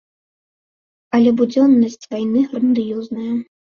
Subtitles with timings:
[1.17, 3.33] Але будзённасць вайны грандыёзная.